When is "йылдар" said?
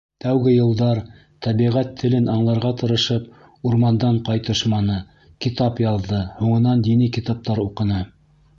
0.51-1.01